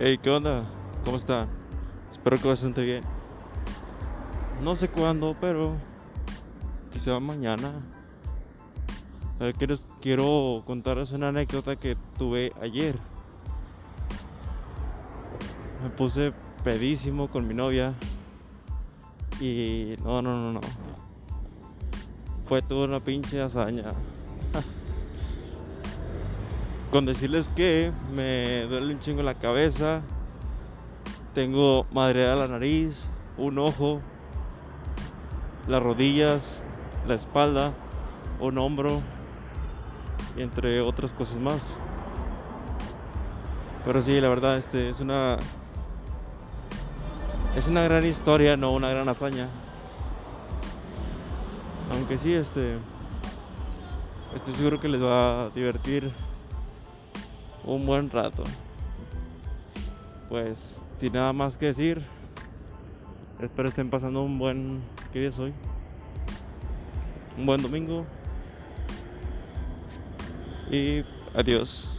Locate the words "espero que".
2.12-2.46